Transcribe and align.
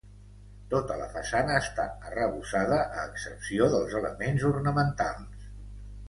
Tota 0.69 0.95
la 0.99 1.09
façana 1.17 1.57
està 1.65 1.83
arrebossada 2.09 2.79
a 2.85 3.03
excepció 3.09 3.67
dels 3.75 3.93
elements 4.01 4.47
ornamentals. 4.53 5.45